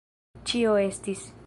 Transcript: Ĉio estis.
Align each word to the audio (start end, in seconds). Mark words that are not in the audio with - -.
Ĉio 0.51 0.73
estis. 0.87 1.31